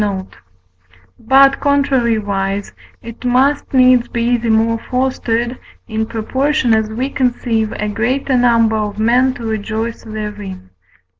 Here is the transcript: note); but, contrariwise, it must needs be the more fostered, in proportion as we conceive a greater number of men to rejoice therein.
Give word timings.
note); 0.03 0.35
but, 1.19 1.59
contrariwise, 1.59 2.71
it 3.03 3.23
must 3.23 3.71
needs 3.71 4.07
be 4.07 4.35
the 4.35 4.49
more 4.49 4.79
fostered, 4.79 5.55
in 5.87 6.07
proportion 6.07 6.73
as 6.73 6.89
we 6.89 7.07
conceive 7.07 7.71
a 7.73 7.87
greater 7.87 8.35
number 8.35 8.77
of 8.77 8.97
men 8.97 9.31
to 9.31 9.45
rejoice 9.45 10.03
therein. 10.03 10.71